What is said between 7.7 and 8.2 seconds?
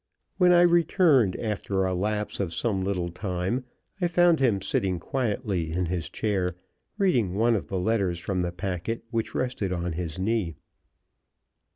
letters